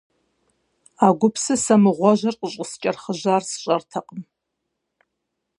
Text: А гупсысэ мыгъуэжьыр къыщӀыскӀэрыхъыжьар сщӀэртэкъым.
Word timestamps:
А 1.05 1.07
гупсысэ 1.19 1.75
мыгъуэжьыр 1.83 2.35
къыщӀыскӀэрыхъыжьар 2.39 3.43
сщӀэртэкъым. 3.49 4.21